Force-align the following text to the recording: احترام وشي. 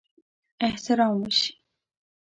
احترام 0.67 1.15
وشي. 1.23 1.51